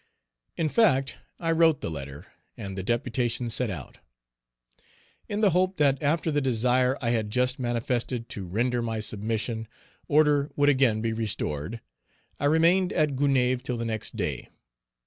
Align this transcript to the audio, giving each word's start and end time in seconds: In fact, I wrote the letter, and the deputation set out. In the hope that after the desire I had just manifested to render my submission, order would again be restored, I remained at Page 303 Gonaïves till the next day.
In 0.57 0.67
fact, 0.67 1.17
I 1.39 1.51
wrote 1.51 1.81
the 1.81 1.91
letter, 1.91 2.25
and 2.57 2.75
the 2.75 2.81
deputation 2.81 3.51
set 3.51 3.69
out. 3.69 3.99
In 5.29 5.41
the 5.41 5.51
hope 5.51 5.77
that 5.77 6.01
after 6.01 6.31
the 6.31 6.41
desire 6.41 6.97
I 7.03 7.11
had 7.11 7.29
just 7.29 7.59
manifested 7.59 8.27
to 8.29 8.47
render 8.47 8.81
my 8.81 8.99
submission, 8.99 9.67
order 10.07 10.49
would 10.55 10.69
again 10.69 11.01
be 11.01 11.13
restored, 11.13 11.81
I 12.39 12.45
remained 12.45 12.91
at 12.93 13.09
Page 13.09 13.17
303 13.19 13.53
Gonaïves 13.53 13.61
till 13.61 13.77
the 13.77 13.85
next 13.85 14.15
day. 14.15 14.49